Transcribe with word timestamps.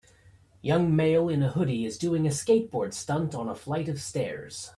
Young 0.63 0.95
male 0.95 1.29
in 1.29 1.43
a 1.43 1.51
hoodie 1.51 1.85
is 1.85 1.99
doing 1.99 2.25
a 2.25 2.31
skateboard 2.31 2.95
stunt 2.95 3.35
on 3.35 3.47
a 3.47 3.53
flight 3.53 3.87
of 3.87 4.01
stairs. 4.01 4.69